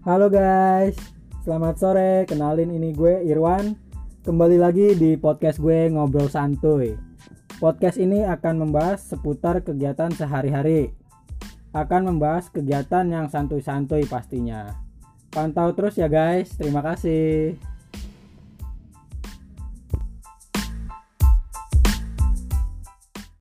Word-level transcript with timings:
Halo 0.00 0.32
guys, 0.32 0.96
selamat 1.44 1.76
sore. 1.76 2.24
Kenalin 2.24 2.72
ini 2.72 2.96
gue 2.96 3.20
Irwan. 3.20 3.76
Kembali 4.24 4.56
lagi 4.56 4.96
di 4.96 5.12
podcast 5.20 5.60
gue 5.60 5.92
Ngobrol 5.92 6.24
Santuy. 6.32 6.96
Podcast 7.60 8.00
ini 8.00 8.24
akan 8.24 8.64
membahas 8.64 9.04
seputar 9.04 9.60
kegiatan 9.60 10.08
sehari-hari. 10.08 10.96
Akan 11.76 12.08
membahas 12.08 12.48
kegiatan 12.48 13.12
yang 13.12 13.28
santuy-santuy 13.28 14.08
pastinya. 14.08 14.72
Pantau 15.28 15.76
terus 15.76 16.00
ya 16.00 16.08
guys. 16.08 16.56
Terima 16.56 16.80
kasih. 16.80 17.60